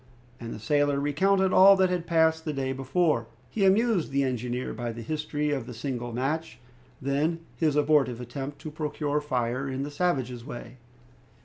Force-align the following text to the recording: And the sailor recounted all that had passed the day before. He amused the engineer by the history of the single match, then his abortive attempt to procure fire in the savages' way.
And 0.39 0.51
the 0.51 0.57
sailor 0.59 0.99
recounted 0.99 1.53
all 1.53 1.75
that 1.75 1.91
had 1.91 2.07
passed 2.07 2.43
the 2.43 2.53
day 2.53 2.73
before. 2.73 3.27
He 3.51 3.65
amused 3.65 4.09
the 4.09 4.23
engineer 4.23 4.73
by 4.73 4.91
the 4.91 5.03
history 5.03 5.51
of 5.51 5.67
the 5.67 5.75
single 5.75 6.11
match, 6.11 6.57
then 6.99 7.41
his 7.55 7.75
abortive 7.75 8.19
attempt 8.19 8.57
to 8.61 8.71
procure 8.71 9.21
fire 9.21 9.69
in 9.69 9.83
the 9.83 9.91
savages' 9.91 10.43
way. 10.43 10.77